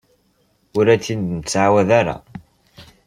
Ur 0.77 0.85
am-t-id-nettɛawad 0.93 1.89
ara. 1.99 2.15